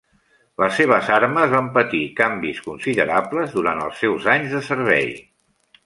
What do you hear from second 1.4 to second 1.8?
van